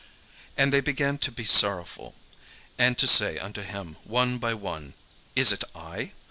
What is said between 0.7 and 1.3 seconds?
they began